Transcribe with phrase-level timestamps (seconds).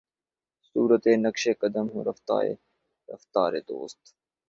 [0.75, 2.39] صورتِ نقشِ قدم ہوں رفتۂ
[3.09, 4.01] رفتارِ دوست